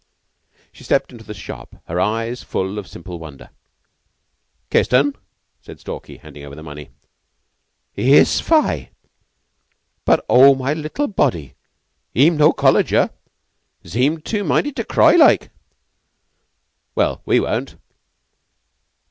She 0.71 0.83
stepped 0.83 1.11
into 1.11 1.23
the 1.25 1.35
shop, 1.35 1.75
her 1.85 1.99
eyes 2.01 2.41
full 2.41 2.79
of 2.79 2.87
simple 2.87 3.19
wonder. 3.19 3.51
"Kissed 4.71 4.95
'un?" 4.95 5.13
said 5.61 5.79
Stalky, 5.79 6.17
handing 6.17 6.43
over 6.43 6.55
the 6.55 6.63
money. 6.63 6.89
"Iss, 7.95 8.39
fai! 8.39 8.89
But, 10.03 10.25
oh, 10.27 10.55
my 10.55 10.73
little 10.73 11.05
body, 11.07 11.53
he'm 12.15 12.35
no 12.35 12.51
Colleger. 12.51 13.11
'Zeemed 13.85 14.25
tu 14.25 14.43
minded 14.43 14.75
to 14.77 14.83
cry, 14.85 15.13
like." 15.15 15.51
"Well, 16.95 17.21
we 17.23 17.39
won't. 17.39 17.75